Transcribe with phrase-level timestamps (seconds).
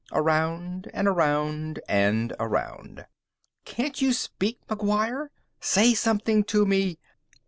[0.11, 3.05] Around and around and around.
[3.67, 5.27] _Can't you speak, McGuire?
[5.59, 6.97] Say something to me!